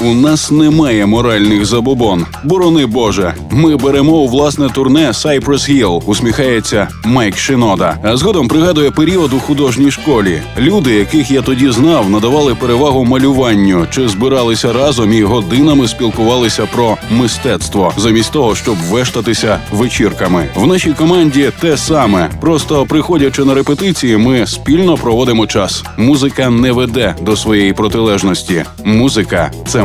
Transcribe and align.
У 0.00 0.14
нас 0.14 0.50
немає 0.50 1.06
моральних 1.06 1.64
забобон. 1.64 2.26
Борони 2.44 2.86
Боже. 2.86 3.34
Ми 3.50 3.76
беремо 3.76 4.12
у 4.12 4.28
власне 4.28 4.68
турне 4.68 5.08
Cypress 5.08 5.44
Hill, 5.44 6.02
усміхається 6.06 6.88
Майк 7.04 7.38
Шинода. 7.38 7.98
А 8.02 8.16
згодом 8.16 8.48
пригадує 8.48 8.90
період 8.90 9.32
у 9.32 9.40
художній 9.40 9.90
школі. 9.90 10.42
Люди, 10.58 10.94
яких 10.94 11.30
я 11.30 11.42
тоді 11.42 11.70
знав, 11.70 12.10
надавали 12.10 12.54
перевагу 12.54 13.04
малюванню 13.04 13.86
чи 13.90 14.08
збиралися 14.08 14.72
разом 14.72 15.12
і 15.12 15.22
годинами 15.22 15.88
спілкувалися 15.88 16.66
про 16.74 16.96
мистецтво, 17.10 17.92
замість 17.96 18.32
того, 18.32 18.54
щоб 18.54 18.76
вештатися 18.76 19.60
вечірками. 19.72 20.48
В 20.54 20.66
нашій 20.66 20.92
команді 20.92 21.50
те 21.60 21.76
саме. 21.76 22.30
Просто 22.40 22.86
приходячи 22.86 23.44
на 23.44 23.54
репетиції, 23.54 24.16
ми 24.16 24.46
спільно 24.46 24.96
проводимо 24.96 25.46
час. 25.46 25.84
Музика 25.96 26.50
не 26.50 26.72
веде 26.72 27.14
до 27.20 27.36
своєї 27.36 27.72
протилежності. 27.72 28.64
Музика 28.84 29.50
це 29.66 29.84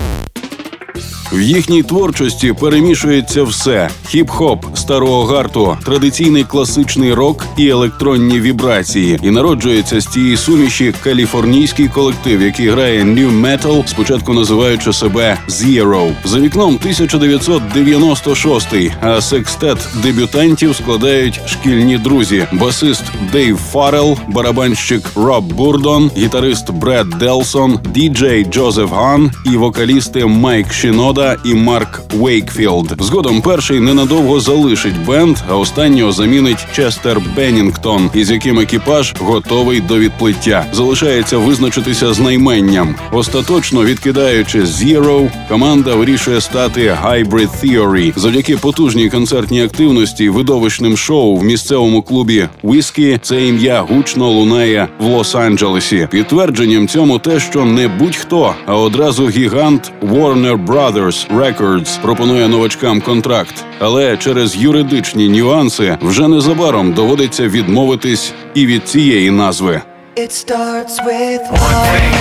В 1.33 1.41
їхній 1.41 1.83
творчості 1.83 2.53
перемішується 2.53 3.43
все: 3.43 3.89
хіп-хоп, 4.13 4.75
старого 4.75 5.25
гарту, 5.25 5.77
традиційний 5.85 6.43
класичний 6.43 7.13
рок 7.13 7.45
і 7.57 7.67
електронні 7.67 8.39
вібрації. 8.39 9.19
І 9.23 9.29
народжується 9.29 10.01
з 10.01 10.07
цієї 10.07 10.37
суміші 10.37 10.93
каліфорнійський 11.03 11.87
колектив, 11.87 12.41
який 12.41 12.69
грає 12.69 13.03
Nu 13.03 13.41
Metal, 13.41 13.87
спочатку 13.87 14.33
називаючи 14.33 14.93
себе 14.93 15.37
Xero. 15.49 16.13
За 16.23 16.39
вікном 16.39 16.75
1996, 16.75 18.67
а 19.01 19.21
секстет 19.21 19.77
дебютантів 20.03 20.75
складають 20.75 21.41
шкільні 21.47 21.97
друзі: 21.97 22.47
басист 22.51 23.03
Дейв 23.31 23.57
Фаррелл, 23.57 24.17
барабанщик 24.27 25.01
Роб 25.15 25.53
Бурдон, 25.53 26.11
гітарист 26.17 26.71
Бред 26.71 27.09
Делсон, 27.09 27.79
діджей 27.93 28.45
Джозеф 28.45 28.91
Ган 28.91 29.31
і 29.45 29.57
вокалісти 29.57 30.25
Майк 30.25 30.73
Шінода 30.73 31.20
і 31.45 31.53
Марк 31.53 32.01
Вейкфілд. 32.13 32.95
Згодом 32.99 33.41
перший 33.41 33.79
ненадовго 33.79 34.39
залишить 34.39 35.05
бенд, 35.05 35.37
а 35.49 35.55
останнього 35.55 36.11
замінить 36.11 36.67
Честер 36.75 37.21
Беннінгтон, 37.35 38.09
із 38.13 38.31
яким 38.31 38.59
екіпаж 38.59 39.13
готовий 39.19 39.81
до 39.81 39.99
відплиття. 39.99 40.65
Залишається 40.73 41.37
визначитися 41.37 42.13
з 42.13 42.19
найменням. 42.19 42.95
Остаточно 43.11 43.85
відкидаючи 43.85 44.61
Zero, 44.61 45.31
команда 45.49 45.95
вирішує 45.95 46.41
стати 46.41 46.97
Hybrid 47.05 47.49
Theory. 47.63 48.13
завдяки 48.15 48.57
потужній 48.57 49.09
концертній 49.09 49.63
активності, 49.63 50.29
видовищним 50.29 50.97
шоу 50.97 51.35
в 51.35 51.43
місцевому 51.43 52.01
клубі 52.01 52.47
Whisky 52.63 53.19
Це 53.21 53.45
ім'я 53.45 53.81
гучно 53.81 54.29
лунає 54.29 54.87
в 54.99 55.05
Лос-Анджелесі. 55.05 56.07
Підтвердженням 56.07 56.87
цьому 56.87 57.19
те, 57.19 57.39
що 57.39 57.65
не 57.65 57.87
будь-хто, 57.87 58.55
а 58.65 58.77
одразу 58.77 59.29
гігант 59.29 59.91
Warner 60.01 60.65
Brothers 60.65 61.10
Records 61.11 61.27
Records 61.29 62.01
пропонує 62.01 62.47
новачкам 62.47 63.01
контракт, 63.01 63.65
але 63.79 64.17
через 64.17 64.55
юридичні 64.55 65.29
нюанси 65.29 65.97
вже 66.01 66.27
незабаром 66.27 66.93
доводиться 66.93 67.47
відмовитись 67.47 68.33
і 68.53 68.65
від 68.65 68.89
цієї 68.89 69.31
назви. 69.31 69.81
It 70.17 70.31
starts 70.45 70.95
with 71.09 71.41
one 71.67 71.79
thing. 71.93 72.13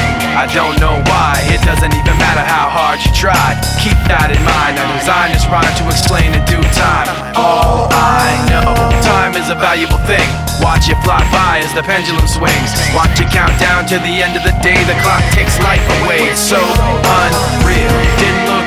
I 0.45 0.47
don't 0.59 0.77
know 0.85 0.97
why. 1.11 1.35
It 1.55 1.61
doesn't 1.71 1.93
even 2.01 2.17
matter 2.27 2.45
how 2.57 2.67
hard 2.79 2.99
you 3.07 3.13
try. 3.25 3.49
Keep 3.85 3.99
that 4.13 4.29
in 4.37 4.43
mind. 4.55 4.75
I 4.83 4.85
designed 4.99 5.33
this 5.37 5.47
rhyme 5.53 5.75
to 5.81 5.85
explain 5.95 6.29
in 6.39 6.43
due 6.55 6.67
time. 6.87 7.09
All 7.47 7.81
I 8.23 8.27
know, 8.51 8.71
time 9.15 9.33
is 9.41 9.49
a 9.57 9.59
valuable 9.69 10.03
thing. 10.11 10.29
Watch 10.67 10.87
it 10.93 10.99
fly 11.07 11.23
by 11.39 11.53
as 11.67 11.73
the 11.79 11.85
pendulum 11.91 12.29
swings. 12.37 12.71
Watch 12.99 13.17
it 13.23 13.31
count 13.39 13.55
down 13.67 13.81
to 13.93 13.97
the 14.07 14.15
end 14.25 14.35
of 14.39 14.45
the 14.49 14.55
day. 14.69 14.79
The 14.91 14.97
clock 15.03 15.25
takes 15.39 15.57
life 15.69 15.85
away. 15.99 16.21
It's 16.31 16.45
so 16.55 16.63
unreal. 17.19 18.30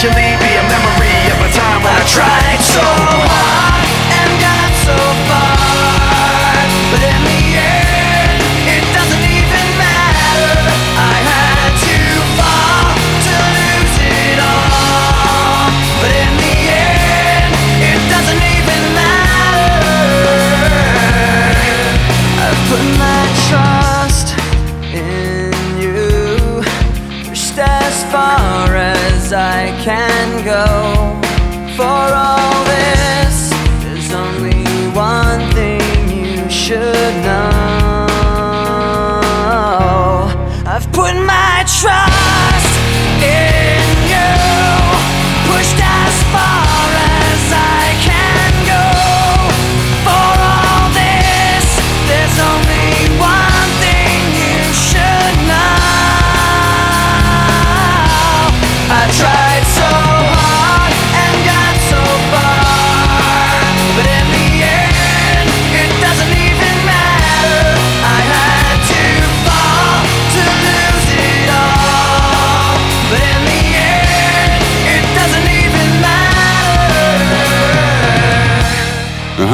to 0.00 0.08
leave 0.14 0.39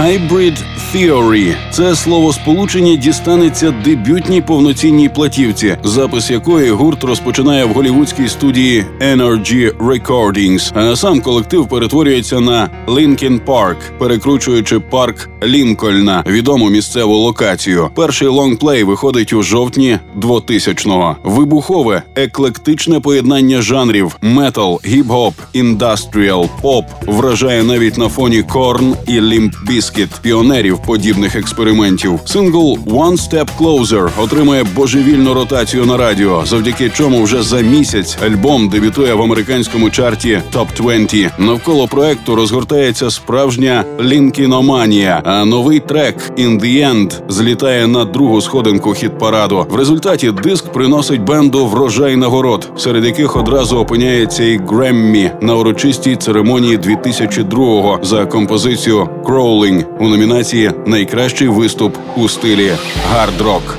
Hybrid 0.06 0.75
Theory– 0.94 1.54
це 1.70 1.96
словосполучення 1.96 2.96
дістанеться 2.96 3.74
дебютній 3.84 4.40
повноцінній 4.42 5.08
платівці, 5.08 5.76
запис 5.84 6.30
якої 6.30 6.70
гурт 6.70 7.04
розпочинає 7.04 7.64
в 7.64 7.72
голівудській 7.72 8.28
студії 8.28 8.86
NRG 9.00 9.76
Recordings, 9.76 10.78
а 10.78 10.96
сам 10.96 11.20
колектив 11.20 11.68
перетворюється 11.68 12.40
на 12.40 12.70
Linkin 12.86 13.44
Park, 13.44 13.76
перекручуючи 13.98 14.80
парк 14.80 15.28
Лінкольна, 15.44 16.24
відому 16.26 16.70
місцеву 16.70 17.14
локацію. 17.14 17.90
Перший 17.94 18.28
лонгплей 18.28 18.84
виходить 18.84 19.32
у 19.32 19.42
жовтні 19.42 19.98
2000-го. 20.16 21.16
Вибухове 21.24 22.02
еклектичне 22.14 23.00
поєднання 23.00 23.62
жанрів 23.62 24.16
метал, 24.22 24.80
гіп-гоп, 24.84 25.32
індастріал, 25.52 26.48
поп 26.62 26.84
вражає 27.06 27.62
навіть 27.62 27.98
на 27.98 28.08
фоні 28.08 28.42
Korn 28.42 28.94
і 29.06 29.20
Limp 29.20 29.52
Bizkit, 29.68 30.08
піонерів 30.22 30.75
подібних 30.78 31.36
експериментів. 31.36 32.20
Сингл 32.24 32.78
«One 32.86 33.30
Step 33.30 33.48
Closer» 33.60 34.08
отримує 34.18 34.64
божевільну 34.64 35.34
ротацію 35.34 35.86
на 35.86 35.96
радіо, 35.96 36.42
завдяки 36.46 36.90
чому 36.94 37.22
вже 37.22 37.42
за 37.42 37.60
місяць 37.60 38.18
альбом 38.22 38.68
дебютує 38.68 39.14
в 39.14 39.22
американському 39.22 39.90
чарті 39.90 40.40
Top 40.52 40.66
20. 40.76 41.38
Навколо 41.38 41.88
проекту 41.88 42.34
розгортається 42.34 43.10
справжня 43.10 43.84
лінкіноманія. 44.00 45.22
А 45.24 45.44
новий 45.44 45.80
трек 45.80 46.16
«In 46.38 46.60
the 46.60 46.92
End» 46.92 47.12
злітає 47.28 47.86
на 47.86 48.04
другу 48.04 48.40
сходинку 48.40 48.92
хіт 48.94 49.18
параду. 49.18 49.66
В 49.70 49.76
результаті 49.76 50.30
диск 50.30 50.72
приносить 50.72 51.20
бенду 51.20 51.66
врожай 51.66 52.16
нагород, 52.16 52.72
серед 52.76 53.04
яких 53.04 53.36
одразу 53.36 53.78
опиняється 53.78 54.44
і 54.44 54.60
Греммі 54.68 55.30
на 55.40 55.54
урочистій 55.54 56.16
церемонії 56.16 56.78
2002-го 56.78 57.98
за 58.02 58.26
композицію 58.26 59.08
«Crawling» 59.24 59.84
у 60.00 60.08
номінації 60.08 60.65
Найкращий 60.86 61.48
виступ 61.48 61.96
у 62.16 62.28
стилі 62.28 62.72
гард-рок. 63.12 63.78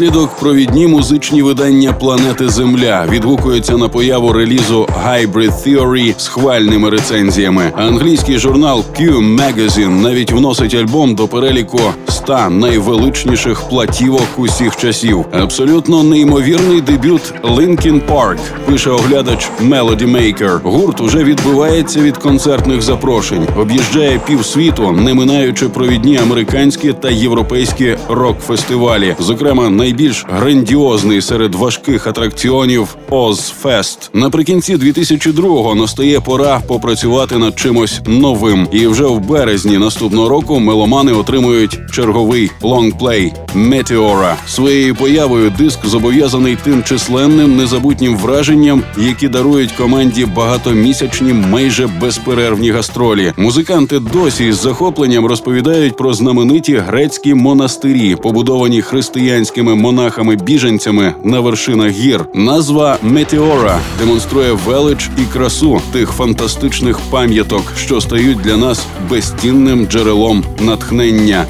Як 0.00 0.06
наслідок, 0.06 0.36
провідні 0.36 0.86
музичні 0.86 1.42
видання 1.42 1.92
планети 1.92 2.48
Земля 2.48 3.06
відгукуються 3.10 3.76
на 3.76 3.88
появу 3.88 4.32
релізу 4.32 4.88
Hybrid 5.04 5.52
Theory 5.66 6.14
з 6.18 6.28
хвальними 6.28 6.90
рецензіями. 6.90 7.72
Англійський 7.76 8.38
журнал 8.38 8.84
Q 9.00 9.18
Magazine 9.36 10.00
навіть 10.02 10.32
вносить 10.32 10.74
альбом 10.74 11.14
до 11.14 11.28
переліку 11.28 11.80
100 12.28 12.50
найвеличніших 12.50 13.68
платівок 13.68 14.28
усіх 14.36 14.76
часів. 14.76 15.24
Абсолютно 15.32 16.02
неймовірний 16.02 16.80
дебют 16.80 17.34
Linkin 17.42 18.00
Park, 18.08 18.38
пише 18.66 18.90
оглядач 18.90 19.48
Melody 19.62 20.06
Maker. 20.06 20.60
Гурт 20.62 21.00
уже 21.00 21.24
відбивається 21.24 22.00
від 22.00 22.16
концертних 22.16 22.82
запрошень, 22.82 23.46
об'їжджає 23.56 24.20
півсвіту, 24.26 24.92
не 24.92 25.14
минаючи 25.14 25.68
провідні 25.68 26.16
американські 26.16 26.92
та 26.92 27.10
європейські 27.10 27.96
рок-фестивалі. 28.08 29.16
Зокрема, 29.18 29.70
найбільш 29.70 30.26
грандіозний 30.28 31.22
серед 31.22 31.54
важких 31.54 32.06
атракціонів 32.06 32.96
Озфест. 33.10 34.10
Наприкінці 34.14 34.76
2002-го 34.76 35.74
настає 35.74 36.20
пора 36.20 36.60
попрацювати 36.66 37.38
над 37.38 37.58
чимось 37.58 38.00
новим. 38.06 38.68
І 38.72 38.86
вже 38.86 39.04
в 39.04 39.20
березні 39.20 39.78
наступного 39.78 40.28
року 40.28 40.60
меломани 40.60 41.12
отримують 41.12 41.78
черговий 42.18 42.50
лонгплей 42.62 43.32
Метеора. 43.54 44.36
Своєю 44.46 44.94
появою 44.94 45.50
диск 45.58 45.86
зобов'язаний 45.86 46.58
тим 46.64 46.82
численним 46.82 47.56
незабутнім 47.56 48.16
враженням, 48.16 48.82
які 48.96 49.28
дарують 49.28 49.72
команді 49.72 50.26
багатомісячні, 50.26 51.32
майже 51.32 51.86
безперервні 51.86 52.70
гастролі. 52.70 53.32
Музиканти 53.36 53.98
досі 53.98 54.46
із 54.46 54.62
захопленням 54.62 55.26
розповідають 55.26 55.96
про 55.96 56.12
знамениті 56.12 56.76
грецькі 56.76 57.34
монастирі, 57.34 58.16
побудовані 58.16 58.82
християнськими 58.82 59.74
монахами-біженцями 59.74 61.12
на 61.24 61.40
вершинах 61.40 61.90
гір. 61.90 62.24
Назва 62.34 62.98
Метеора 63.02 63.78
демонструє 64.00 64.52
велич 64.52 65.10
і 65.18 65.32
красу 65.32 65.80
тих 65.92 66.10
фантастичних 66.10 67.00
пам'яток, 67.10 67.72
що 67.76 68.00
стають 68.00 68.40
для 68.40 68.56
нас 68.56 68.86
безцінним 69.10 69.86
джерелом 69.86 70.44
натхнення, 70.60 71.46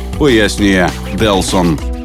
пояснює 0.58 0.88
Делсон. 1.18 1.97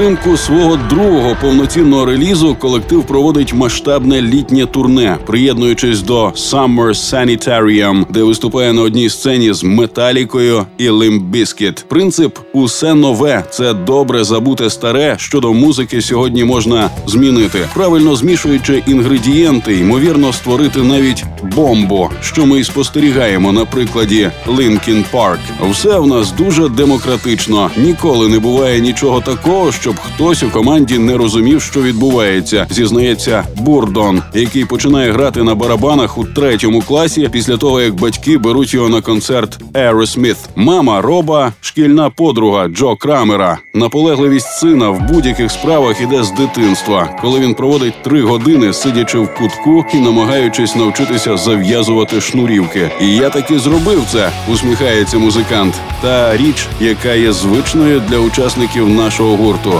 Підтримку 0.00 0.36
свого 0.36 0.78
другого 0.90 1.36
повноцінного 1.40 2.06
релізу 2.06 2.54
колектив 2.54 3.04
проводить 3.04 3.54
масштабне 3.54 4.22
літнє 4.22 4.66
турне, 4.66 5.18
приєднуючись 5.26 6.02
до 6.02 6.26
Summer 6.26 6.88
Sanitarium, 6.88 8.06
де 8.10 8.22
виступає 8.22 8.72
на 8.72 8.82
одній 8.82 9.08
сцені 9.08 9.52
з 9.52 9.64
Металікою 9.64 10.66
і 10.78 10.88
Limp. 10.88 11.84
Принцип 11.88 12.38
усе 12.52 12.94
нове 12.94 13.44
це 13.50 13.74
добре 13.74 14.24
забуте 14.24 14.70
старе. 14.70 15.16
Щодо 15.18 15.52
музики 15.52 16.02
сьогодні 16.02 16.44
можна 16.44 16.90
змінити, 17.06 17.58
правильно 17.74 18.16
змішуючи 18.16 18.82
інгредієнти, 18.86 19.78
ймовірно, 19.78 20.32
створити 20.32 20.82
навіть 20.82 21.24
бомбу, 21.56 22.10
що 22.20 22.46
ми 22.46 22.60
і 22.60 22.64
спостерігаємо 22.64 23.52
на 23.52 23.64
прикладі 23.64 24.30
Linkin 24.46 25.04
Park. 25.12 25.70
Все 25.70 25.98
в 25.98 26.06
нас 26.06 26.32
дуже 26.32 26.68
демократично. 26.68 27.70
Ніколи 27.76 28.28
не 28.28 28.38
буває 28.38 28.80
нічого 28.80 29.20
такого, 29.20 29.72
щоб 29.90 30.00
хтось 30.00 30.42
у 30.42 30.50
команді 30.50 30.98
не 30.98 31.16
розумів, 31.16 31.62
що 31.62 31.82
відбувається. 31.82 32.66
Зізнається 32.70 33.44
Бурдон, 33.56 34.22
який 34.34 34.64
починає 34.64 35.12
грати 35.12 35.42
на 35.42 35.54
барабанах 35.54 36.18
у 36.18 36.24
третьому 36.24 36.82
класі 36.82 37.28
після 37.32 37.56
того, 37.56 37.80
як 37.80 37.94
батьки 37.94 38.38
беруть 38.38 38.74
його 38.74 38.88
на 38.88 39.00
концерт 39.00 39.58
Aerosmith. 39.72 40.36
Мама 40.56 41.00
Роба, 41.00 41.52
шкільна 41.60 42.10
подруга 42.10 42.68
Джо 42.68 42.96
Крамера. 42.96 43.58
Наполегливість 43.74 44.58
сина 44.58 44.90
в 44.90 45.00
будь-яких 45.00 45.50
справах 45.50 46.00
іде 46.00 46.22
з 46.22 46.30
дитинства, 46.30 47.18
коли 47.20 47.40
він 47.40 47.54
проводить 47.54 48.02
три 48.02 48.22
години, 48.22 48.72
сидячи 48.72 49.18
в 49.18 49.34
кутку 49.34 49.84
і 49.94 49.96
намагаючись 49.96 50.76
навчитися 50.76 51.36
зав'язувати 51.36 52.20
шнурівки. 52.20 52.90
І 53.00 53.16
я 53.16 53.30
таки 53.30 53.58
зробив 53.58 54.02
це, 54.12 54.30
усміхається 54.52 55.18
музикант. 55.18 55.74
Та 56.02 56.36
річ, 56.36 56.66
яка 56.80 57.12
є 57.12 57.32
звичною 57.32 58.02
для 58.08 58.18
учасників 58.18 58.88
нашого 58.88 59.36
гурту 59.36 59.79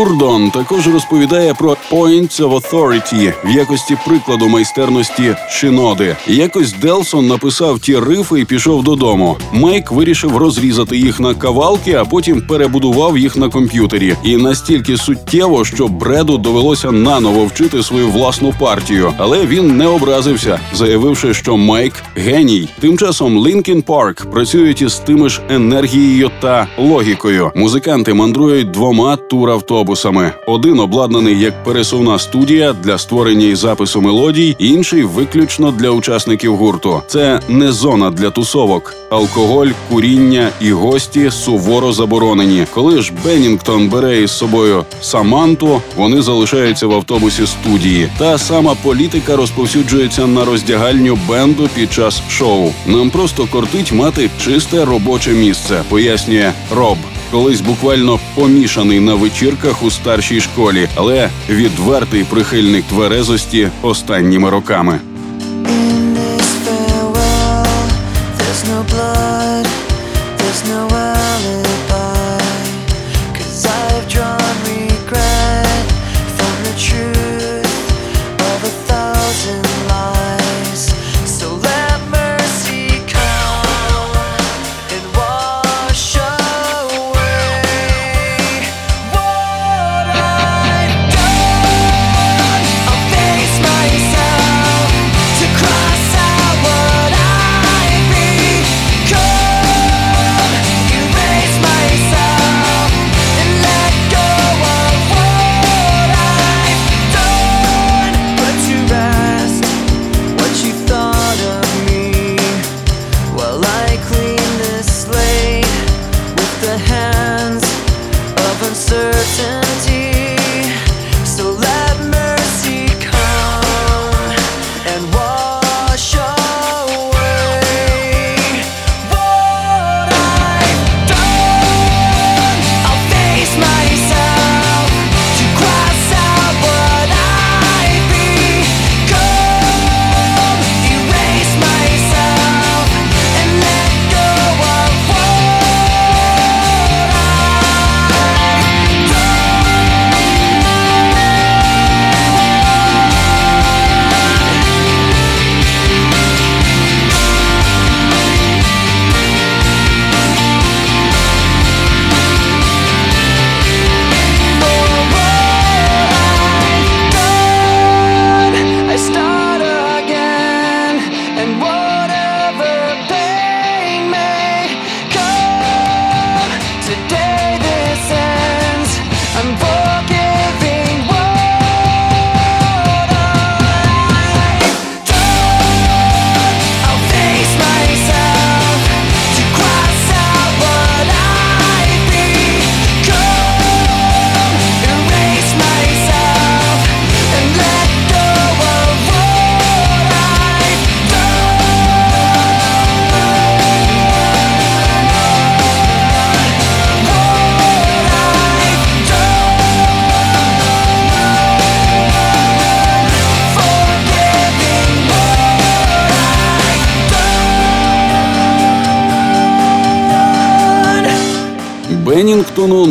zurdo. 0.00 0.29
Також 0.52 0.88
розповідає 0.88 1.54
про 1.54 1.76
«points 1.90 2.40
of 2.40 2.60
authority» 2.60 3.32
в 3.44 3.50
якості 3.50 3.96
прикладу 4.06 4.48
майстерності 4.48 5.36
шиноди. 5.50 6.16
Якось 6.26 6.72
Делсон 6.72 7.26
написав 7.26 7.78
ті 7.78 7.98
рифи 7.98 8.40
і 8.40 8.44
пішов 8.44 8.84
додому. 8.84 9.36
Майк 9.52 9.90
вирішив 9.90 10.36
розрізати 10.36 10.96
їх 10.96 11.20
на 11.20 11.34
кавалки, 11.34 11.94
а 11.94 12.04
потім 12.04 12.40
перебудував 12.40 13.18
їх 13.18 13.36
на 13.36 13.48
комп'ютері. 13.48 14.14
І 14.24 14.36
настільки 14.36 14.96
суттєво, 14.96 15.64
що 15.64 15.88
Бреду 15.88 16.38
довелося 16.38 16.90
наново 16.90 17.44
вчити 17.44 17.82
свою 17.82 18.08
власну 18.08 18.54
партію, 18.58 19.12
але 19.18 19.46
він 19.46 19.76
не 19.76 19.86
образився, 19.86 20.60
заявивши, 20.72 21.34
що 21.34 21.56
Майк 21.56 21.92
геній. 22.16 22.68
Тим 22.80 22.98
часом 22.98 23.46
Лінкін 23.46 23.82
Парк 23.82 24.30
працюють 24.30 24.82
із 24.82 24.94
тими 24.94 25.28
ж 25.28 25.40
енергією 25.48 26.30
та 26.40 26.66
логікою. 26.78 27.52
Музиканти 27.54 28.14
мандрують 28.14 28.70
двома 28.70 29.16
туравтобусами: 29.16 30.32
один 30.46 30.80
обладнаний 30.80 31.40
як 31.40 31.64
пересувна 31.64 32.18
студія 32.18 32.72
для 32.72 32.98
створення 32.98 33.46
і 33.46 33.54
запису 33.54 34.00
мелодій, 34.00 34.56
інший 34.58 35.02
виключно 35.02 35.70
для 35.70 35.90
учасників 35.90 36.56
гурту. 36.56 37.02
Це 37.06 37.40
не 37.48 37.72
зона 37.72 38.10
для 38.10 38.30
тусовок. 38.30 38.94
Алкоголь, 39.10 39.68
куріння 39.90 40.48
і 40.60 40.72
гості 40.72 41.30
суворо 41.30 41.92
заборонені. 41.92 42.66
Коли 42.74 43.02
ж 43.02 43.12
Беннінгтон 43.24 43.88
бере 43.88 44.22
із 44.22 44.30
собою 44.30 44.84
Саманту, 45.00 45.82
вони 45.96 46.22
залишаються 46.22 46.86
в 46.86 46.92
автобусі 46.92 47.46
студії. 47.46 48.08
Та 48.18 48.38
сама 48.38 48.76
політика 48.82 49.36
розповсюджується 49.36 50.26
на 50.26 50.44
роздягальню 50.44 51.18
бенду 51.28 51.68
під 51.74 51.92
час 51.92 52.22
шоу. 52.28 52.72
Нам 52.86 53.10
просто 53.10 53.48
кортить 53.52 53.92
мати 53.92 54.30
чисте 54.44 54.84
робоче 54.84 55.30
місце, 55.30 55.82
пояснює 55.88 56.52
Роб. 56.74 56.98
Колись 57.30 57.60
буквально 57.60 58.18
помішаний 58.34 59.00
на 59.00 59.14
вечірках 59.14 59.82
у 59.82 59.90
старшій 59.90 60.40
школі, 60.40 60.88
але 60.94 61.30
відвертий 61.48 62.24
прихильник 62.24 62.84
тверезості 62.84 63.68
останніми 63.82 64.50
роками. 64.50 65.00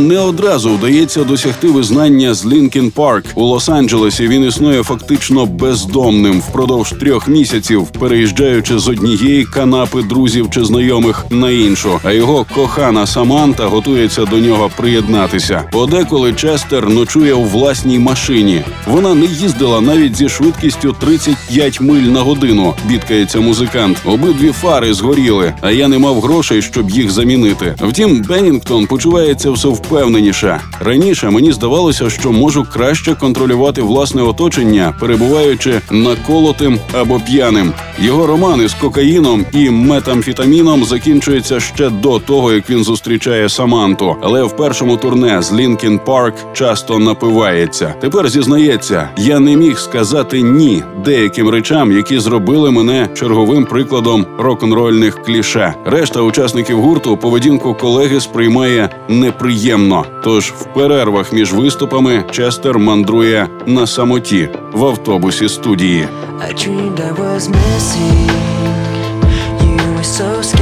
Не 0.10 0.17
одразу 0.17 0.69
вдається 0.69 1.24
досягти 1.24 1.67
визнання 1.67 2.34
з 2.34 2.45
Лінкін 2.45 2.91
Парк 2.91 3.26
у 3.36 3.41
Лос-Анджелесі. 3.41 4.28
Він 4.28 4.43
існує 4.43 4.84
фактично 4.84 5.45
бездомним 5.45 6.39
впродовж 6.39 6.93
трьох 7.00 7.28
місяців, 7.28 7.88
переїжджаючи 8.00 8.80
з 8.80 8.88
однієї 8.88 9.45
канапи 9.45 10.02
друзів 10.02 10.50
чи 10.52 10.65
знайомих 10.65 11.26
на 11.30 11.52
іншу. 11.52 12.00
А 12.04 12.12
його 12.12 12.45
кохана 12.56 13.08
Саманта 13.08 13.67
готується 13.67 14.26
до 14.26 14.38
нього 14.38 14.69
приєднатися. 14.78 15.63
Подеколи 15.72 16.34
Честер 16.34 16.89
ночує 16.89 17.34
у 17.34 17.43
власній 17.43 18.00
машині. 18.00 18.62
Вона 18.88 19.13
не 19.13 19.26
їздила 19.26 19.82
навіть 19.82 20.15
зі 20.15 20.30
швидкістю 20.30 20.95
35 21.00 21.82
миль 21.82 22.02
на 22.02 22.22
годину. 22.22 22.74
Бідкається 22.86 23.39
музикант. 23.39 23.98
Обидві 24.06 24.52
фари 24.52 24.93
згоріли, 24.93 25.54
а 25.62 25.72
я 25.72 25.88
не 25.88 25.98
мав 25.98 26.22
грошей, 26.22 26.62
щоб 26.62 26.89
їх 26.89 27.12
замінити. 27.12 27.76
Втім, 27.82 28.22
Беннінгтон 28.22 28.88
почувається 28.88 29.52
все 29.52 29.67
впевненіше. 29.99 30.59
Раніше 30.79 31.29
мені 31.29 31.51
здавалося, 31.51 32.09
що 32.09 32.31
можу 32.31 32.65
краще 32.73 33.15
контролювати 33.15 33.81
власне 33.81 34.21
оточення, 34.21 34.93
перебуваючи 34.99 35.81
наколотим 35.91 36.79
або 36.93 37.19
п'яним. 37.19 37.73
Його 38.01 38.27
романи 38.27 38.67
з 38.67 38.73
кокаїном 38.73 39.45
і 39.53 39.69
метамфетаміном 39.69 40.85
закінчуються 40.85 41.59
ще 41.59 41.89
до 41.89 42.19
того, 42.19 42.53
як 42.53 42.69
він 42.69 42.83
зустрічає 42.83 43.49
Саманту. 43.49 44.15
Але 44.21 44.43
в 44.43 44.55
першому 44.55 44.97
турне 44.97 45.41
з 45.41 45.53
Лінкін 45.53 45.99
Парк 46.05 46.35
часто 46.53 46.99
напивається. 46.99 47.93
Тепер 48.01 48.29
зізнається, 48.29 49.09
я 49.17 49.39
не 49.39 49.55
міг 49.55 49.77
сказати 49.79 50.41
ні 50.41 50.83
деяким 51.05 51.49
речам, 51.49 51.91
які 51.91 52.19
зробили 52.19 52.71
мене 52.71 53.09
черговим 53.13 53.65
прикладом 53.65 54.25
рок-н-рольних 54.38 55.23
кліше. 55.23 55.73
Решта 55.85 56.21
учасників 56.21 56.81
гурту 56.81 57.17
поведінку 57.17 57.73
колеги 57.73 58.19
сприймає 58.19 58.89
неприємно. 59.09 59.88
Тож 60.23 60.52
в 60.52 60.63
перервах 60.73 61.34
між 61.34 61.54
виступами 61.54 62.23
Честер 62.32 62.80
мандрує 62.80 63.47
на 63.65 63.88
самоті 63.88 64.49
в 64.73 64.86
автобусі 64.86 65.49
студії. 65.49 66.08
I 66.49 66.54
dreamed 66.54 66.99
I 66.99 67.13
was 67.23 67.41
missing. 67.49 68.30
You 69.62 69.88
were 69.95 70.10
so 70.17 70.30
scared, 70.49 70.59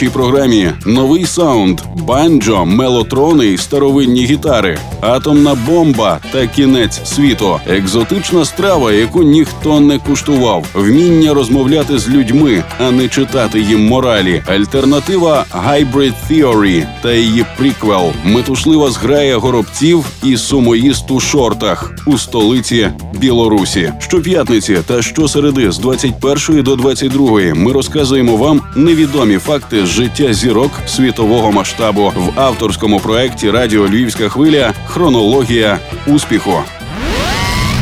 нашій 0.00 0.12
програмі. 0.12 0.72
Новий 0.86 1.26
саунд, 1.26 1.80
банджо, 1.96 2.64
мелотрони 2.64 3.46
й 3.46 3.56
старовинні 3.56 4.24
гітари, 4.24 4.78
атомна 5.00 5.54
бомба 5.66 6.18
та 6.32 6.46
кінець 6.46 7.00
світу, 7.04 7.60
екзотична 7.70 8.44
страва, 8.44 8.92
яку 8.92 9.22
ніхто 9.22 9.80
не 9.80 9.98
куштував, 9.98 10.66
вміння 10.74 11.34
розмовляти 11.34 11.98
з 11.98 12.08
людьми, 12.08 12.64
а 12.78 12.90
не 12.90 13.08
читати 13.08 13.60
їм 13.60 13.86
моралі. 13.86 14.42
Альтернатива 14.46 15.44
Hybrid 15.68 16.12
Theory 16.30 16.86
та 17.02 17.12
її 17.12 17.44
приквел, 17.58 18.12
метушлива 18.24 18.90
зграя 18.90 19.36
горобців 19.36 20.04
і 20.24 20.36
сумоїст 20.36 21.10
у 21.10 21.20
шортах 21.20 21.94
у 22.06 22.18
столиці 22.18 22.90
Білорусі. 23.14 23.92
Щоп'ятниці 23.98 24.78
та 24.86 25.02
щосереди 25.02 25.72
з 25.72 25.78
21 25.78 26.62
до 26.62 26.76
22 26.76 27.54
ми 27.54 27.72
розказуємо 27.72 28.36
вам 28.36 28.62
невідомі 28.76 29.38
факти 29.38 29.86
життя 29.90 30.32
зірок 30.32 30.70
світового 30.86 31.52
масштабу 31.52 32.12
в 32.16 32.40
авторському 32.40 33.00
проекті 33.00 33.50
Радіо 33.50 33.88
Львівська 33.88 34.28
хвиля 34.28 34.72
Хронологія 34.86 35.78
успіху. 36.06 36.54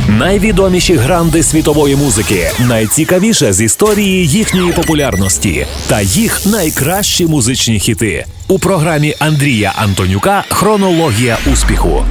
Найвідоміші 0.08 0.94
гранди 0.94 1.42
світової 1.42 1.96
музики, 1.96 2.50
найцікавіше 2.68 3.52
з 3.52 3.60
історії 3.60 4.26
їхньої 4.26 4.72
популярності 4.72 5.66
та 5.88 6.00
їх 6.00 6.46
найкращі 6.46 7.26
музичні 7.26 7.80
хіти 7.80 8.24
у 8.48 8.58
програмі 8.58 9.14
Андрія 9.18 9.72
Антонюка 9.76 10.44
Хронологія 10.48 11.38
успіху. 11.52 12.04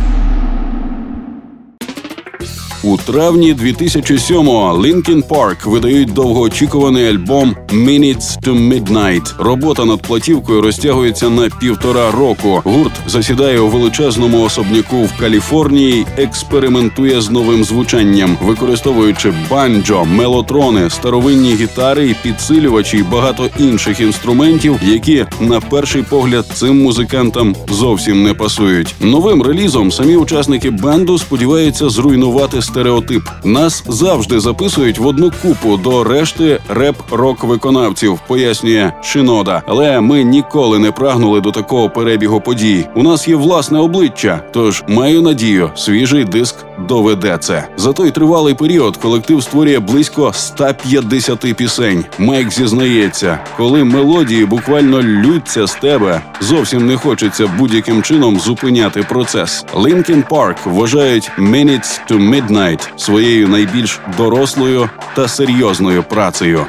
У 2.87 2.97
травні 2.97 3.53
2007-го 3.53 4.77
Linkin 4.77 5.27
Park 5.27 5.69
видають 5.69 6.13
довгоочікуваний 6.13 7.07
альбом 7.07 7.55
Minutes 7.69 8.39
to 8.43 8.69
Midnight. 8.69 9.43
Робота 9.43 9.85
над 9.85 10.01
платівкою 10.01 10.61
розтягується 10.61 11.29
на 11.29 11.49
півтора 11.49 12.11
року. 12.11 12.61
Гурт 12.65 12.91
засідає 13.07 13.59
у 13.59 13.67
величезному 13.67 14.41
особняку 14.41 15.03
в 15.03 15.17
Каліфорнії, 15.19 16.05
експериментує 16.17 17.21
з 17.21 17.29
новим 17.29 17.63
звучанням, 17.63 18.37
використовуючи 18.41 19.33
банджо, 19.49 20.05
мелотрони, 20.05 20.89
старовинні 20.89 21.55
гітари 21.55 22.15
підсилювачі 22.23 22.97
й 22.97 23.03
багато 23.03 23.49
інших 23.59 23.99
інструментів, 23.99 24.79
які 24.83 25.25
на 25.39 25.61
перший 25.61 26.03
погляд 26.03 26.45
цим 26.53 26.83
музикантам 26.83 27.55
зовсім 27.69 28.23
не 28.23 28.33
пасують. 28.33 28.95
Новим 29.01 29.41
релізом 29.41 29.91
самі 29.91 30.15
учасники 30.15 30.69
бенду 30.69 31.17
сподіваються 31.17 31.89
зруйнувати 31.89 32.61
стереотип. 32.77 33.29
Нас 33.43 33.83
завжди 33.87 34.39
записують 34.39 34.99
в 34.99 35.07
одну 35.07 35.31
купу 35.41 35.77
до 35.77 36.03
решти 36.03 36.59
реп-рок 36.69 37.43
виконавців, 37.43 38.19
пояснює 38.27 38.91
Шинода. 39.01 39.63
Але 39.67 40.01
ми 40.01 40.23
ніколи 40.23 40.79
не 40.79 40.91
прагнули 40.91 41.41
до 41.41 41.51
такого 41.51 41.89
перебігу 41.89 42.41
подій. 42.41 42.85
У 42.95 43.03
нас 43.03 43.27
є 43.27 43.35
власне 43.35 43.79
обличчя, 43.79 44.41
тож 44.53 44.83
маю 44.87 45.21
надію, 45.21 45.71
свіжий 45.75 46.25
диск 46.25 46.55
доведе 46.79 47.37
це. 47.37 47.67
За 47.77 47.93
той 47.93 48.11
тривалий 48.11 48.53
період 48.53 48.97
колектив 48.97 49.43
створює 49.43 49.79
близько 49.79 50.33
150 50.33 51.55
пісень. 51.55 52.05
Майк 52.19 52.51
зізнається, 52.51 53.39
коли 53.57 53.83
мелодії 53.83 54.45
буквально 54.45 55.01
лються 55.01 55.67
з 55.67 55.75
тебе, 55.75 56.21
зовсім 56.41 56.87
не 56.87 56.97
хочеться 56.97 57.47
будь-яким 57.57 58.03
чином 58.03 58.39
зупиняти 58.39 59.03
процес. 59.03 59.65
Linkin 59.73 60.27
Park 60.27 60.55
вважають 60.65 61.31
Minutes 61.37 61.99
to 62.09 62.29
Midnight 62.29 62.87
своєю 62.97 63.47
найбільш 63.47 63.99
дорослою 64.17 64.89
та 65.15 65.27
серйозною 65.27 66.03
працею. 66.03 66.65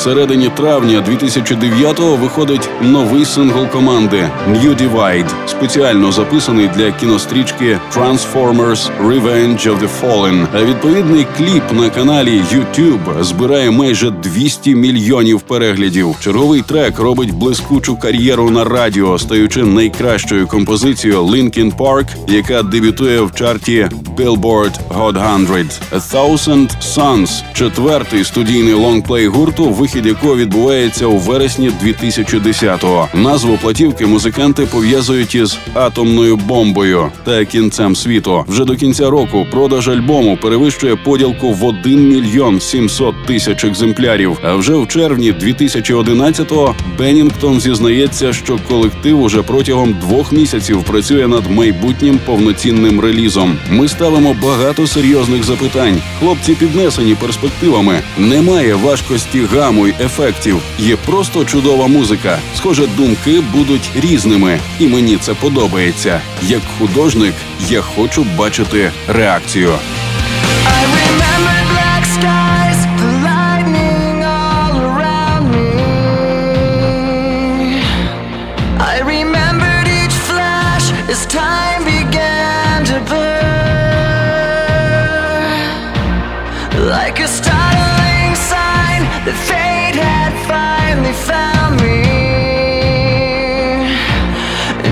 Всередині 0.00 0.48
травня 0.48 1.04
2009-го 1.08 2.16
виходить 2.16 2.68
новий 2.82 3.24
сингл 3.24 3.66
команди 3.66 4.28
«New 4.48 4.76
Divide», 4.76 5.28
спеціально 5.46 6.12
записаний 6.12 6.68
для 6.76 6.92
кінострічки 6.92 7.78
«Transformers 7.96 8.90
Revenge 9.06 9.68
of 9.68 9.78
the 9.80 9.88
Fallen». 10.02 10.46
А 10.54 10.64
відповідний 10.64 11.26
кліп 11.36 11.62
на 11.72 11.90
каналі 11.90 12.42
YouTube 12.54 13.22
збирає 13.22 13.70
майже 13.70 14.10
200 14.10 14.74
мільйонів 14.74 15.40
переглядів. 15.40 16.16
Черговий 16.20 16.62
трек 16.62 16.98
робить 16.98 17.34
блискучу 17.34 17.96
кар'єру 17.96 18.50
на 18.50 18.64
радіо, 18.64 19.18
стаючи 19.18 19.62
найкращою 19.62 20.46
композицією 20.46 21.22
Linkin 21.22 21.76
Park, 21.76 22.06
яка 22.28 22.62
дебютує 22.62 23.20
в 23.20 23.34
чарті 23.34 23.88
Billboard 24.16 24.78
Hot 24.88 25.16
100. 25.90 25.96
A 25.96 26.00
Thousand 26.12 26.68
Suns– 26.82 27.42
четвертий 27.52 28.24
студійний 28.24 28.74
лонгплей 28.74 29.26
гурту, 29.26 29.64
вихід 29.90 30.06
якого 30.06 30.36
відбувається 30.36 31.06
у 31.06 31.16
вересні 31.16 31.70
2010-го. 31.84 33.08
Назву 33.14 33.58
платівки 33.62 34.06
музиканти 34.06 34.66
пов'язують 34.66 35.34
із 35.34 35.58
атомною 35.74 36.36
бомбою 36.36 37.12
та 37.24 37.44
кінцем 37.44 37.96
світу. 37.96 38.44
Вже 38.48 38.64
до 38.64 38.76
кінця 38.76 39.10
року 39.10 39.46
продаж 39.50 39.88
альбому 39.88 40.36
перевищує 40.36 40.96
поділку 40.96 41.52
в 41.52 41.64
1 41.64 42.08
мільйон 42.08 42.60
700 42.60 43.26
тисяч 43.26 43.64
екземплярів. 43.64 44.38
А 44.42 44.54
вже 44.54 44.74
в 44.74 44.88
червні 44.88 45.32
2011-го 45.32 46.74
Беннінгтон 46.98 47.60
зізнається, 47.60 48.32
що 48.32 48.58
колектив 48.68 49.22
уже 49.22 49.42
протягом 49.42 49.92
двох 49.92 50.32
місяців 50.32 50.82
працює 50.82 51.28
над 51.28 51.50
майбутнім 51.50 52.20
повноцінним 52.26 53.00
релізом. 53.00 53.56
Ми 53.70 53.88
ставимо 53.88 54.36
багато 54.42 54.86
серйозних 54.86 55.44
запитань. 55.44 56.02
Хлопці 56.18 56.54
піднесені 56.54 57.14
перспективами. 57.14 58.00
Немає 58.18 58.74
важкості 58.74 59.40
гаму 59.54 59.79
й 59.86 59.94
ефектів. 60.00 60.62
Є 60.78 60.96
просто 60.96 61.44
чудова 61.44 61.86
музика. 61.86 62.38
Схоже, 62.56 62.86
думки 62.86 63.40
будуть 63.40 63.90
різними, 63.94 64.58
і 64.78 64.86
мені 64.88 65.16
це 65.16 65.34
подобається. 65.34 66.20
Як 66.42 66.62
художник, 66.78 67.34
я 67.68 67.80
хочу 67.80 68.26
бачити 68.36 68.92
реакцію. 69.08 69.72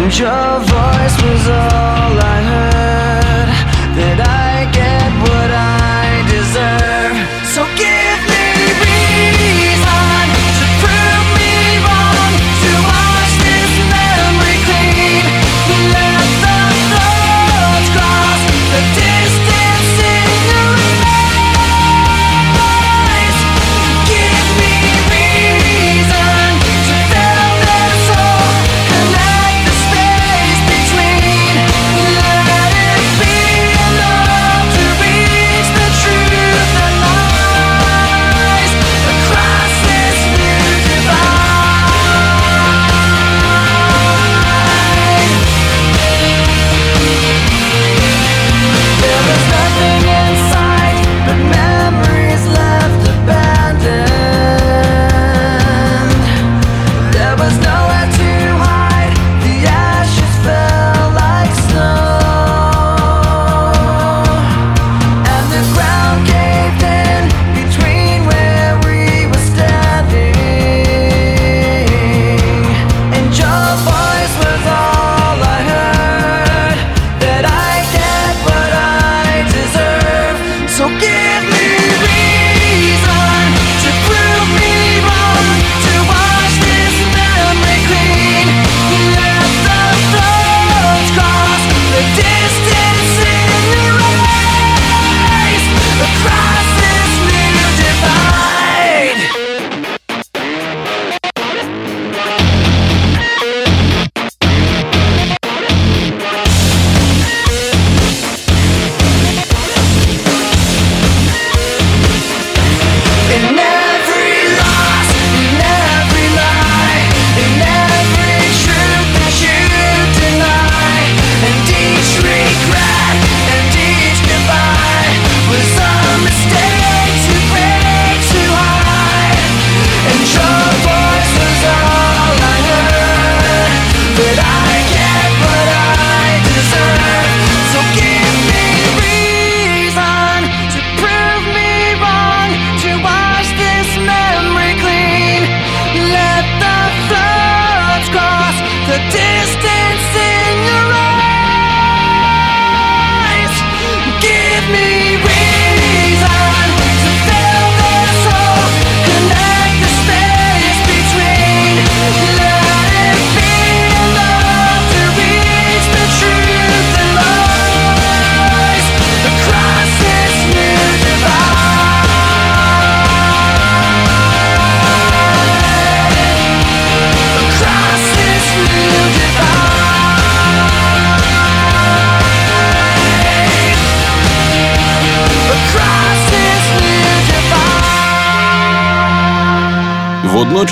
And 0.08 0.18
your 0.18 0.60
voice 0.60 1.22
was 1.22 1.48
all 1.48 2.07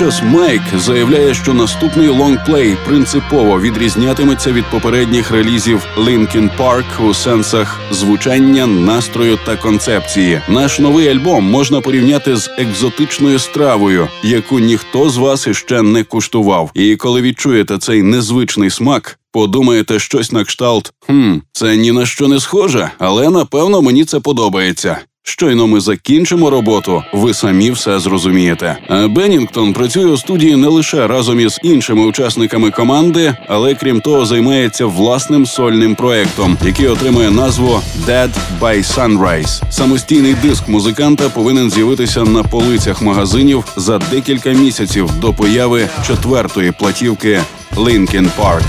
Водночас 0.07 0.33
Майк 0.33 0.61
заявляє, 0.75 1.33
що 1.33 1.53
наступний 1.53 2.07
лонгплей 2.07 2.77
принципово 2.85 3.61
відрізнятиметься 3.61 4.51
від 4.51 4.65
попередніх 4.65 5.31
релізів 5.31 5.83
Linkin 5.97 6.49
Park 6.57 7.09
у 7.09 7.13
сенсах 7.13 7.79
звучання, 7.91 8.67
настрою 8.67 9.39
та 9.45 9.55
концепції. 9.55 10.41
Наш 10.49 10.79
новий 10.79 11.07
альбом 11.07 11.43
можна 11.43 11.81
порівняти 11.81 12.35
з 12.35 12.49
екзотичною 12.57 13.39
стравою, 13.39 14.07
яку 14.23 14.59
ніхто 14.59 15.09
з 15.09 15.17
вас 15.17 15.47
іще 15.47 15.81
не 15.81 16.03
куштував. 16.03 16.71
І 16.73 16.95
коли 16.95 17.21
відчуєте 17.21 17.77
цей 17.77 18.03
незвичний 18.03 18.69
смак. 18.69 19.19
Подумаєте 19.31 19.99
щось 19.99 20.31
на 20.31 20.43
кшталт, 20.43 20.93
хм, 21.05 21.33
це 21.51 21.77
ні 21.77 21.91
на 21.91 22.05
що 22.05 22.27
не 22.27 22.39
схоже, 22.39 22.89
але 22.99 23.29
напевно 23.29 23.81
мені 23.81 24.05
це 24.05 24.19
подобається. 24.19 24.97
Щойно 25.29 25.67
ми 25.67 25.79
закінчимо 25.79 26.49
роботу, 26.49 27.03
ви 27.13 27.33
самі 27.33 27.71
все 27.71 27.99
зрозумієте. 27.99 28.77
А 28.87 29.07
Беннінгтон 29.07 29.73
працює 29.73 30.05
у 30.05 30.17
студії 30.17 30.55
не 30.55 30.67
лише 30.67 31.07
разом 31.07 31.39
із 31.39 31.59
іншими 31.63 32.05
учасниками 32.05 32.71
команди, 32.71 33.35
але 33.47 33.75
крім 33.75 34.01
того, 34.01 34.25
займається 34.25 34.85
власним 34.85 35.45
сольним 35.45 35.95
проектом, 35.95 36.57
який 36.65 36.87
отримує 36.87 37.31
назву 37.31 37.81
Dead 38.05 38.29
by 38.61 38.83
Sunrise. 38.83 39.71
Самостійний 39.71 40.33
диск 40.33 40.67
музиканта 40.67 41.29
повинен 41.29 41.71
з'явитися 41.71 42.23
на 42.23 42.43
полицях 42.43 43.01
магазинів 43.01 43.63
за 43.75 43.97
декілька 43.97 44.49
місяців 44.49 45.09
до 45.19 45.33
появи 45.33 45.89
четвертої 46.07 46.71
платівки 46.71 47.41
Linkin 47.75 48.29
Park. 48.39 48.63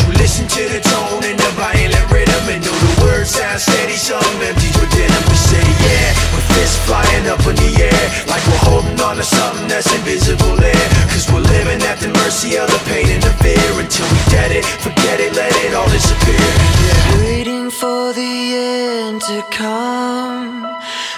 You 0.00 0.08
listen 0.16 0.48
to 0.48 0.62
the 0.72 0.80
tone 0.80 1.22
and 1.24 1.38
the 1.38 1.52
violent 1.52 2.06
rhythm 2.08 2.44
and 2.48 2.64
know 2.64 2.72
the 2.72 2.92
words 3.04 3.36
sound 3.36 3.60
steady, 3.60 3.96
some 3.96 4.24
empties 4.40 4.76
within 4.80 5.10
them. 5.10 5.24
We 5.28 5.36
say 5.36 5.66
yeah, 5.84 6.08
with 6.32 6.46
fists 6.56 6.80
flying 6.88 7.28
up 7.28 7.44
in 7.44 7.56
the 7.56 7.72
air, 7.76 8.04
like 8.24 8.40
we're 8.48 8.64
holding 8.64 8.98
on 9.00 9.16
to 9.16 9.24
something 9.24 9.68
that's 9.68 9.92
invisible 9.92 10.56
there. 10.56 10.88
Cause 11.12 11.28
we're 11.28 11.44
living 11.44 11.82
at 11.84 11.98
the 12.00 12.08
mercy 12.24 12.56
of 12.56 12.68
the 12.72 12.80
pain 12.88 13.04
and 13.10 13.22
the 13.22 13.34
fear 13.44 13.68
until 13.76 14.08
we 14.08 14.20
get 14.32 14.50
it, 14.50 14.64
forget 14.64 15.20
it, 15.20 15.36
let 15.36 15.52
it 15.60 15.74
all 15.74 15.88
disappear. 15.90 16.40
Yeah. 16.40 17.18
Waiting 17.20 17.70
for 17.70 18.12
the 18.14 18.32
end 18.56 19.20
to 19.28 19.44
come, 19.50 20.64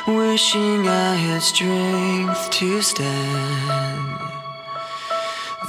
wishing 0.08 0.88
I 0.88 1.14
had 1.14 1.42
strength 1.42 2.50
to 2.58 2.82
stand. 2.82 4.03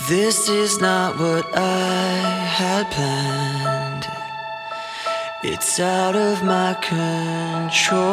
This 0.07 0.49
is 0.49 0.79
not 0.79 1.17
what 1.17 1.47
I 1.57 2.19
had 2.59 2.91
planned. 2.91 4.07
It's 5.41 5.79
out 5.79 6.15
of 6.15 6.43
my 6.43 6.75
control. 6.75 8.05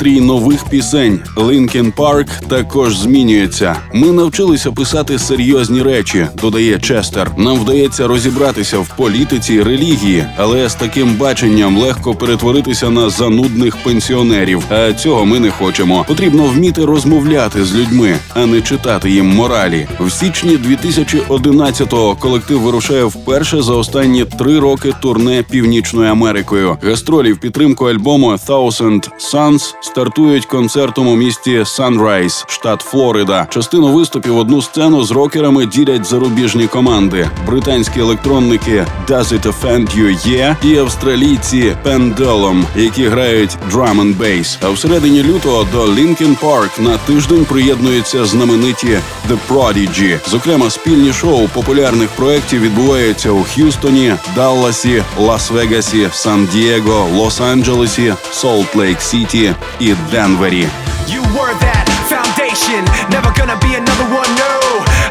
Настрій 0.00 0.20
нових 0.20 0.64
пісень 0.64 1.20
Linkin 1.36 1.92
Park 1.92 2.26
також 2.48 2.98
змінюється. 2.98 3.76
Ми 3.94 4.12
навчилися 4.12 4.72
писати 4.72 5.18
серйозні 5.18 5.82
речі, 5.82 6.26
додає 6.42 6.78
Честер. 6.78 7.30
Нам 7.36 7.58
вдається 7.58 8.06
розібратися 8.06 8.78
в 8.78 8.96
політиці 8.96 9.62
релігії, 9.62 10.24
але 10.36 10.68
з 10.68 10.74
таким 10.74 11.14
баченням 11.14 11.78
легко 11.78 12.14
перетворитися 12.14 12.90
на 12.90 13.10
занудних 13.10 13.76
пенсіонерів. 13.76 14.64
А 14.70 14.92
цього 14.92 15.26
ми 15.26 15.40
не 15.40 15.50
хочемо. 15.50 16.04
Потрібно 16.08 16.42
вміти 16.42 16.84
розмовляти 16.84 17.64
з 17.64 17.74
людьми, 17.74 18.16
а 18.34 18.46
не 18.46 18.60
читати 18.60 19.10
їм 19.10 19.26
моралі. 19.26 19.88
В 20.00 20.10
січні 20.10 20.56
2011-го 20.56 22.16
колектив 22.16 22.60
вирушає 22.60 23.04
вперше 23.04 23.62
за 23.62 23.74
останні 23.74 24.24
три 24.24 24.58
роки 24.58 24.92
турне 25.02 25.44
Північною 25.50 26.10
Америкою. 26.10 26.76
Гастролі 26.82 27.32
в 27.32 27.40
підтримку 27.40 27.84
альбому 27.84 28.30
Thousand 28.30 29.08
Suns 29.32 29.74
стартують 29.90 30.46
концертом 30.46 31.08
у 31.08 31.16
місті 31.16 31.62
Санрайз, 31.64 32.44
штат 32.48 32.80
Флорида. 32.80 33.46
Частину 33.50 33.92
виступів 33.92 34.38
одну 34.38 34.62
сцену 34.62 35.04
з 35.04 35.10
рокерами 35.10 35.66
ділять 35.66 36.04
зарубіжні 36.04 36.66
команди: 36.66 37.28
британські 37.46 38.00
електронники 38.00 38.86
Does 39.08 39.24
It 39.24 39.42
Offend 39.42 39.98
You 39.98 40.28
Є 40.28 40.56
і 40.64 40.78
австралійці 40.78 41.76
Pendulum, 41.84 42.64
які 42.76 43.08
грають 43.08 43.56
drum 43.72 44.00
and 44.00 44.18
bass. 44.18 44.58
А 44.62 44.70
всередині 44.70 45.22
лютого 45.22 45.66
до 45.72 45.84
Linkin 45.84 46.40
Park 46.40 46.80
на 46.80 46.96
тиждень 46.96 47.44
приєднуються 47.44 48.24
знамениті 48.24 48.98
The 49.30 49.38
Prodigy. 49.48 50.18
Зокрема, 50.30 50.70
спільні 50.70 51.12
шоу 51.12 51.48
популярних 51.48 52.08
проєктів 52.08 52.60
відбуваються 52.60 53.30
у 53.30 53.42
Х'юстоні, 53.42 54.14
Далласі, 54.34 55.02
Лас-Вегасі, 55.20 56.08
Сан-Дієго, 56.12 57.08
Лос-Анджелесі, 57.16 58.14
Солт-Лейк-Сіті 58.32 59.54
і 59.79 59.93
Денвері. 60.11 60.67
You 61.15 61.21
were 61.37 61.53
that 61.67 61.85
foundation, 62.09 62.81
never 63.15 63.29
gonna 63.37 63.59
be 63.67 63.71
another 63.81 64.07
one. 64.21 64.31
No, 64.43 64.53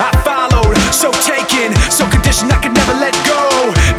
I 0.09 0.11
followed, 0.27 0.77
so 1.03 1.09
taken, 1.33 1.71
so 1.97 2.03
conditioned 2.15 2.51
I 2.57 2.59
could 2.63 2.75
never 2.81 2.95
let 3.05 3.15
go. 3.33 3.43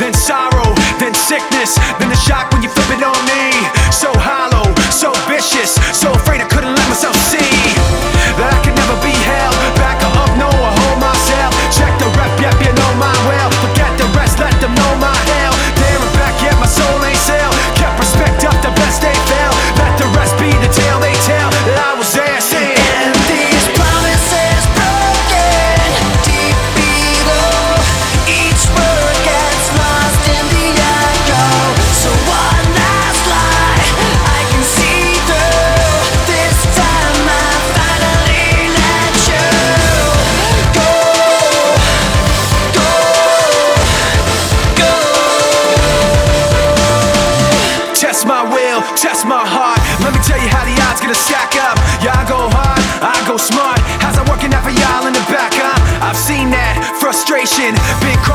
Then 0.01 0.13
sorrow, 0.27 0.69
then 1.01 1.13
sickness, 1.29 1.71
then 1.99 2.09
the 2.13 2.19
shock 2.27 2.45
when 2.51 2.61
you 2.65 2.69
flip 2.75 2.89
it 2.97 3.03
on 3.11 3.19
me. 3.31 3.43
So 4.01 4.09
hollow, 4.27 4.67
so 5.01 5.09
vicious, 5.31 5.71
so 6.01 6.07
afraid 6.19 6.39
I 6.45 6.47
couldn't 6.53 6.75
let 6.79 6.87
myself 6.93 7.15
see 7.31 7.51
that 8.37 8.49
I 8.55 8.59
could 8.63 8.68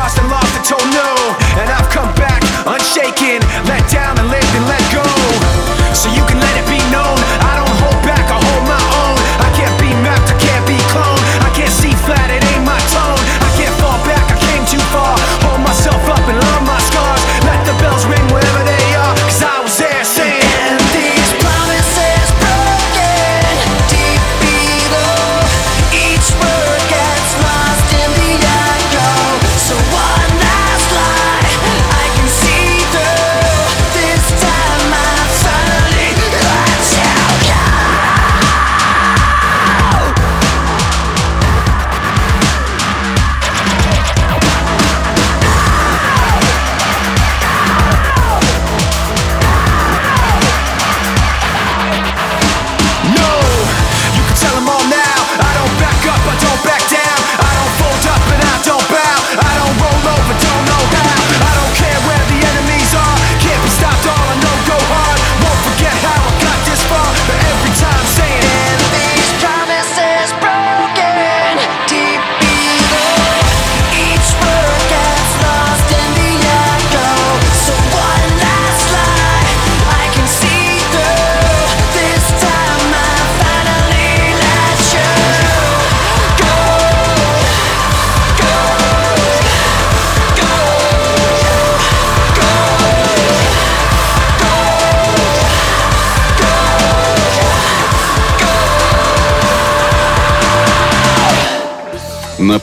lost 0.06 0.20
and 0.20 0.30
lost. 0.30 0.35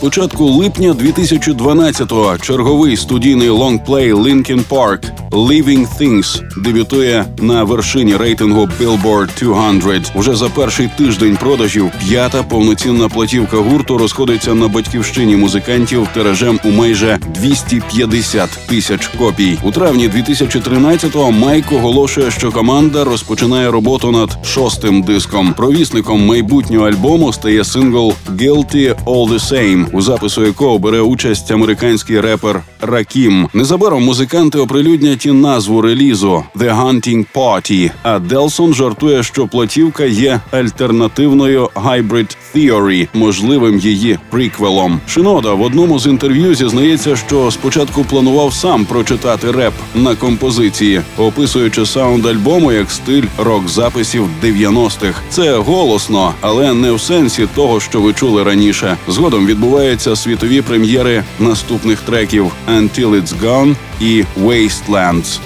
Початку 0.02 0.44
липня 0.44 0.92
2012-го 0.92 2.38
черговий 2.38 2.96
студійний 2.96 3.48
лонгплей 3.48 4.12
Linkin 4.12 4.60
Park 4.68 4.98
«Living 5.30 5.86
Things» 6.00 6.42
дебютує 6.62 7.24
на 7.38 7.64
вершині 7.64 8.16
рейтингу 8.16 8.68
Billboard 8.80 9.78
200. 9.80 10.18
Уже 10.18 10.34
за 10.34 10.48
перший 10.48 10.90
тиждень 10.98 11.36
продажів 11.36 11.90
п'ята 12.00 12.42
повноцінна 12.42 13.08
платівка 13.08 13.56
гурту 13.56 13.98
розходиться 13.98 14.54
на 14.54 14.68
батьківщині 14.68 15.36
музикантів 15.36 16.08
тиражем 16.14 16.60
у 16.64 16.70
майже 16.70 17.18
250 17.34 18.50
тисяч 18.68 19.06
копій. 19.06 19.58
У 19.62 19.70
травні 19.70 20.08
2013-го 20.08 21.32
Майк 21.32 21.72
оголошує, 21.72 22.30
що 22.30 22.52
команда 22.52 23.04
розпочинає 23.04 23.70
роботу 23.70 24.10
над 24.10 24.46
шостим 24.46 25.02
диском. 25.02 25.54
Провісником 25.54 26.26
майбутнього 26.26 26.88
альбому 26.88 27.32
стає 27.32 27.64
сингл 27.64 28.12
«Guilty 28.36 28.94
All 29.04 29.28
The 29.28 29.52
Same», 29.52 29.91
у 29.92 30.00
запису 30.00 30.44
якого 30.44 30.78
бере 30.78 31.00
участь 31.00 31.50
американський 31.50 32.20
репер 32.20 32.62
Ракім. 32.80 33.48
Незабаром 33.54 34.04
музиканти 34.04 34.58
оприлюднять 34.58 35.26
і 35.26 35.32
назву 35.32 35.80
релізу 35.80 36.44
«The 36.56 36.82
Hunting 36.82 37.26
Party», 37.34 37.90
А 38.02 38.18
Делсон 38.18 38.74
жартує, 38.74 39.22
що 39.22 39.48
платівка 39.48 40.04
є 40.04 40.40
альтернативною 40.50 41.68
«Hybrid 41.74 42.36
Theory», 42.54 43.08
можливим 43.14 43.78
її 43.78 44.18
приквелом. 44.30 45.00
Шинода 45.06 45.52
в 45.54 45.62
одному 45.62 45.98
з 45.98 46.06
інтерв'ю 46.06 46.54
зізнається, 46.54 47.16
що 47.16 47.50
спочатку 47.50 48.04
планував 48.04 48.54
сам 48.54 48.84
прочитати 48.84 49.50
реп 49.50 49.74
на 49.94 50.14
композиції, 50.14 51.00
описуючи 51.18 51.86
саунд 51.86 52.26
альбому 52.26 52.72
як 52.72 52.90
стиль 52.90 53.24
рок-записів 53.38 54.28
90-х. 54.44 55.20
Це 55.30 55.56
голосно, 55.56 56.34
але 56.40 56.74
не 56.74 56.92
в 56.92 57.00
сенсі 57.00 57.48
того, 57.54 57.80
що 57.80 58.00
ви 58.00 58.12
чули 58.12 58.42
раніше. 58.42 58.96
Згодом 59.08 59.46
відбуваються 59.82 60.16
світові 60.16 60.62
прем'єри 60.62 61.24
наступних 61.38 62.00
треків 62.00 62.52
«Until 62.68 63.10
It's 63.10 63.40
Gone» 63.42 63.76
і 64.00 64.24
«Wastelands». 64.38 65.40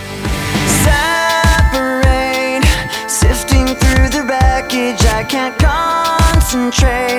separate. 0.84 2.64
Sifting 3.09 3.66
through 3.80 4.09
the 4.16 4.22
wreckage, 4.30 5.03
I 5.18 5.22
can't 5.32 5.57
concentrate. 5.59 7.16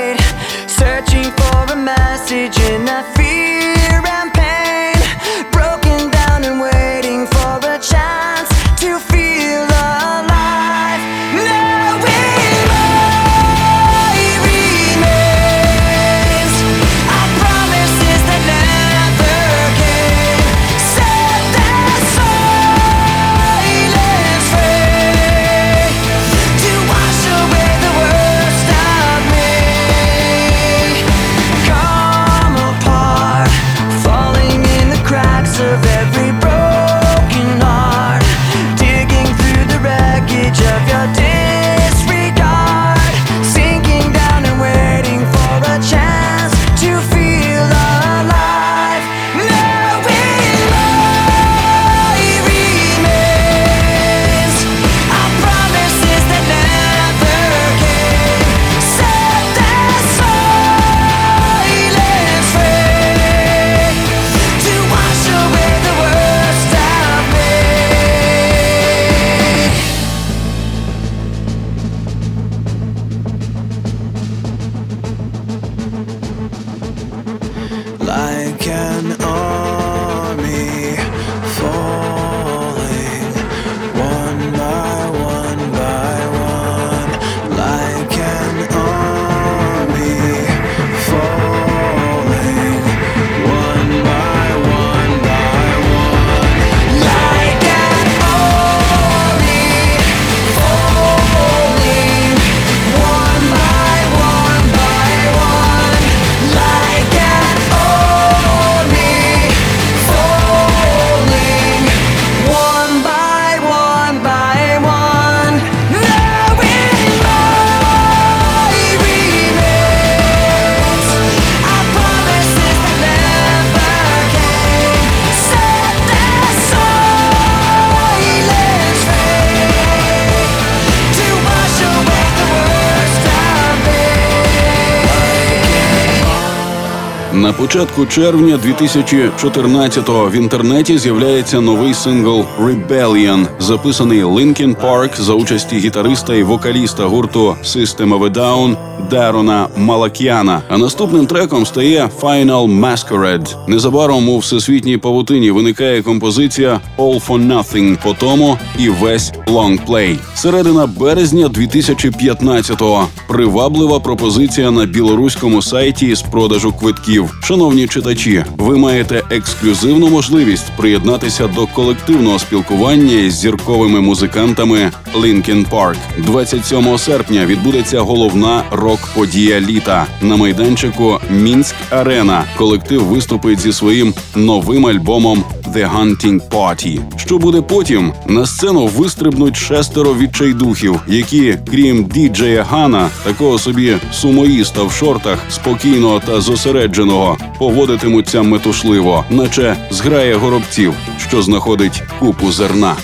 Початку 137.57 138.05
червня 138.05 138.59
2014-го 138.65 140.29
в 140.29 140.33
інтернеті 140.33 140.97
з'являється 140.97 141.61
новий 141.61 141.93
сингл 141.93 142.45
Rebellion, 142.59 143.45
записаний 143.59 144.23
Linkin 144.23 144.75
Park 144.75 145.21
за 145.21 145.33
участі 145.33 145.75
гітариста 145.75 146.35
і 146.35 146.43
вокаліста 146.43 147.05
гурту 147.05 147.55
System 147.63 148.17
of 148.17 148.19
a 148.19 148.33
Down 148.33 148.77
Дарона 149.09 149.67
Малакіана. 149.77 150.61
А 150.69 150.77
наступним 150.77 151.25
треком 151.25 151.65
стає 151.65 152.09
Final 152.21 152.79
Masquerade. 152.79 153.55
Незабаром 153.67 154.29
у 154.29 154.37
всесвітній 154.37 154.97
павутині 154.97 155.51
виникає 155.51 156.01
композиція 156.01 156.79
All 156.97 157.27
for 157.27 157.47
Nothing 157.47 158.03
по 158.03 158.13
тому 158.13 158.57
і 158.77 158.89
весь 158.89 159.31
лонгплей. 159.47 160.19
Середина 160.35 160.87
березня 160.87 161.47
2015-го. 161.47 163.07
Приваблива 163.27 163.99
пропозиція 163.99 164.71
на 164.71 164.85
білоруському 164.85 165.61
сайті 165.61 166.15
з 166.15 166.21
продажу 166.21 166.73
квитків. 166.73 167.37
Шановні 167.43 167.87
читачі, 167.87 168.45
ви 168.57 168.77
маєте 168.77 169.23
ексклюзивну 169.29 170.09
можливість 170.09 170.71
приєднатися 170.77 171.47
до 171.47 171.67
колективного 171.67 172.39
спілкування 172.39 173.13
із 173.13 173.33
зірковими 173.33 174.01
музикантами 174.01 174.91
Linkin 175.15 175.69
Park. 175.69 175.95
27 176.17 176.97
серпня 176.97 177.45
відбудеться 177.45 177.99
головна 177.99 178.63
рок-подія 178.71 179.59
літа 179.61 180.05
на 180.21 180.35
майданчику 180.35 181.19
Мінськ 181.29 181.75
Арена. 181.89 182.43
Колектив 182.57 183.03
виступить 183.03 183.59
зі 183.59 183.73
своїм 183.73 184.13
новим 184.35 184.85
альбомом 184.85 185.43
The 185.73 185.97
Hunting 185.97 186.49
Party. 186.49 186.99
Що 187.17 187.37
буде 187.37 187.61
потім? 187.61 188.13
На 188.27 188.45
сцену 188.67 188.87
вистрибнуть 188.87 189.55
шестеро 189.55 190.13
відчайдухів, 190.15 190.99
які, 191.07 191.57
крім 191.71 192.05
діджея 192.05 192.63
Гана, 192.63 193.09
такого 193.23 193.59
собі 193.59 193.95
сумоїста 194.11 194.83
в 194.83 194.91
шортах, 194.91 195.39
спокійного 195.49 196.19
та 196.19 196.41
зосередженого, 196.41 197.37
поводитимуться 197.59 198.41
метушливо, 198.41 199.25
наче 199.29 199.75
зграє 199.91 200.35
горобців, 200.35 200.93
що 201.27 201.41
знаходить 201.41 202.03
купу 202.19 202.51
зерна. 202.51 202.95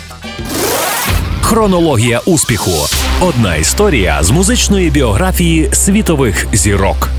Хронологія 1.41 2.19
успіху. 2.25 2.87
Одна 3.21 3.55
історія 3.55 4.23
з 4.23 4.31
музичної 4.31 4.89
біографії 4.89 5.69
світових 5.73 6.47
зірок. 6.53 7.09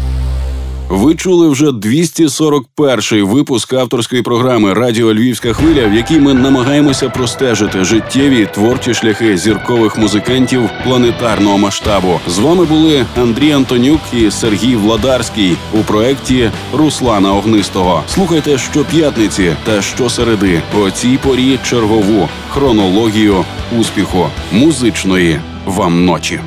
Ви 0.94 1.14
чули 1.14 1.48
вже 1.48 1.66
241-й 1.66 3.22
випуск 3.22 3.72
авторської 3.72 4.22
програми 4.22 4.74
Радіо 4.74 5.14
Львівська 5.14 5.52
хвиля, 5.52 5.86
в 5.86 5.94
якій 5.94 6.18
ми 6.18 6.34
намагаємося 6.34 7.08
простежити 7.08 7.84
життєві 7.84 8.48
творчі 8.54 8.94
шляхи 8.94 9.36
зіркових 9.36 9.98
музикантів 9.98 10.70
планетарного 10.84 11.58
масштабу. 11.58 12.20
З 12.28 12.38
вами 12.38 12.64
були 12.64 13.06
Андрій 13.16 13.52
Антонюк 13.52 14.00
і 14.12 14.30
Сергій 14.30 14.76
Владарський 14.76 15.56
у 15.72 15.78
проєкті 15.78 16.50
Руслана 16.72 17.34
Огнистого. 17.34 18.02
Слухайте 18.08 18.58
щоп'ятниці 18.58 19.52
та 19.64 19.82
щосереди 19.82 20.62
о 20.78 20.90
цій 20.90 21.18
порі 21.22 21.58
чергову 21.64 22.28
хронологію 22.48 23.44
успіху 23.78 24.26
музичної 24.52 25.40
вам 25.66 26.04
ночі. 26.04 26.40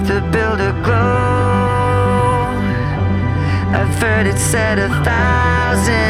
Breath 0.00 0.08
to 0.08 0.30
build 0.30 0.60
a 0.60 0.72
glow. 0.82 0.96
I've 3.72 3.94
heard 4.02 4.26
it 4.26 4.38
said 4.38 4.78
a 4.78 4.88
thousand 5.04 6.09